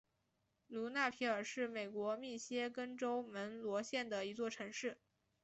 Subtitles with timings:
[0.67, 4.97] 卢纳皮尔是美国密歇根州门罗县的一座城市。